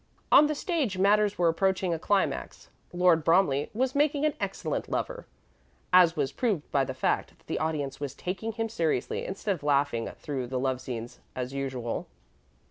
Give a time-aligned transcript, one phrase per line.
[0.31, 2.69] On the stage matters were approaching a climax.
[2.91, 5.27] Lord Bromley was making an excellent lover,
[5.93, 9.61] as was proved by the fact that the audience was taking him seriously instead of
[9.61, 12.07] laughing through the love scenes as usual.